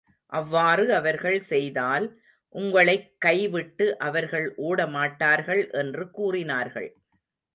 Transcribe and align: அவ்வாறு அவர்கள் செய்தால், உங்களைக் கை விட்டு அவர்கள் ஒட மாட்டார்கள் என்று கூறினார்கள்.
அவ்வாறு 0.31 0.93
அவர்கள் 0.93 1.39
செய்தால், 1.41 2.05
உங்களைக் 2.55 3.19
கை 3.19 3.47
விட்டு 3.47 3.97
அவர்கள் 3.99 4.47
ஒட 4.61 4.87
மாட்டார்கள் 4.87 5.69
என்று 5.73 6.11
கூறினார்கள். 6.11 6.89